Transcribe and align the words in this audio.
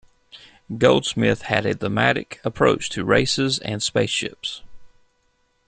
Goldsmith 0.79 1.43
had 1.43 1.63
a 1.67 1.75
thematic 1.75 2.41
approach 2.43 2.89
to 2.89 3.05
races 3.05 3.59
and 3.59 3.83
spaceships. 3.83 4.63